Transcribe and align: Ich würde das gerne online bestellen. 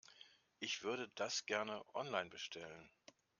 Ich 0.57 0.81
würde 0.81 1.09
das 1.09 1.45
gerne 1.45 1.85
online 1.93 2.31
bestellen. 2.31 2.89